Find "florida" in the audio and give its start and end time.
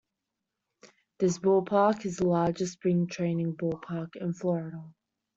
4.33-4.83